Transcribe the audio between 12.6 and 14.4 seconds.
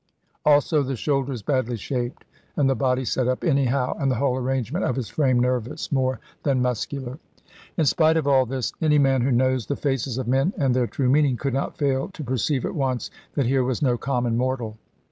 at once that here was no common